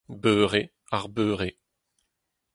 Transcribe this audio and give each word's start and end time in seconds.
beure, 0.21 0.61
ar 0.97 1.05
beure 1.15 1.51